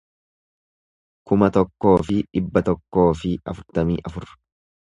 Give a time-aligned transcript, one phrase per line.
[1.31, 4.31] kuma tokkoo fi dhibba tokkoo fi afurtamii afur